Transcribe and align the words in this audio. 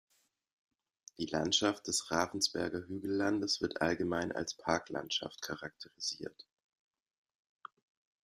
Die 1.19 1.27
Landschaft 1.27 1.85
des 1.85 2.09
Ravensberger 2.09 2.87
Hügellandes 2.87 3.61
wird 3.61 3.81
allgemein 3.83 4.31
als 4.31 4.55
Parklandschaft 4.55 5.43
charakterisiert. 5.43 6.47